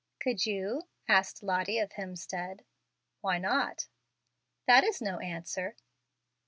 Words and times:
'""Could 0.23 0.47
you?" 0.47 0.87
asked 1.07 1.43
Lottie 1.43 1.77
of 1.77 1.91
Hemstead. 1.91 2.61
"Why 3.19 3.37
not?" 3.37 3.87
"That 4.65 4.83
is 4.83 4.99
no 4.99 5.19
answer." 5.19 5.75